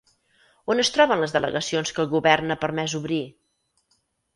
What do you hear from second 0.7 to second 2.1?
On es troben les delegacions que